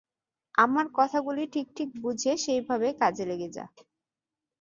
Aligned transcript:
আমার 0.55 0.85
কথাগুলি 0.93 1.43
ঠিক 1.53 1.67
ঠিক 1.77 1.89
বুঝে 2.01 2.31
সেইভাবে 2.37 2.87
কাজে 3.01 3.23
লেগে 3.25 3.49
যা। 3.49 3.65